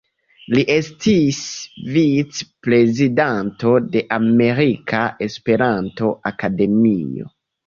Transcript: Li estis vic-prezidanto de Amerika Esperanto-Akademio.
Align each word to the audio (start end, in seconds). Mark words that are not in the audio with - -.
Li 0.53 0.61
estis 0.75 1.41
vic-prezidanto 1.97 3.75
de 3.97 4.03
Amerika 4.19 5.03
Esperanto-Akademio. 5.29 7.31